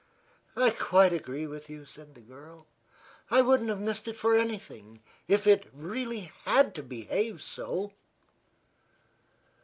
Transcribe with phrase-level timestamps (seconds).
[0.55, 2.65] "I quite agree with you," said the girl.
[3.29, 7.91] "I wouldn't have missed it for anything if it really had to behave so."